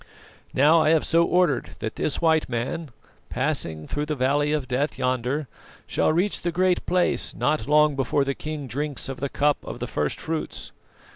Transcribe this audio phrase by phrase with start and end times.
[0.55, 2.89] "Now I have so ordered that this white man,
[3.29, 5.47] passing through the Valley of Death yonder,
[5.85, 9.77] shall reach the Great Place not long before the king drinks of the cup of
[9.77, 10.71] the first fruits.